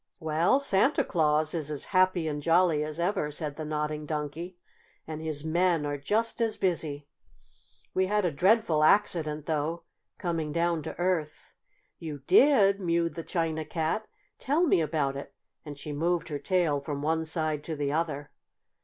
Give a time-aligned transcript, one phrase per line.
[0.19, 4.57] "Well, Santa Claus is as happy and jolly as ever," said the Nodding Donkey,
[5.05, 7.07] "and his men are just as busy.
[7.93, 9.83] We had a dreadful accident though,
[10.17, 11.53] coming down to Earth!"
[11.99, 14.07] "You did?" mewed the China Cat.
[14.39, 18.31] "Tell me about it," and she moved her tail from one side to the other.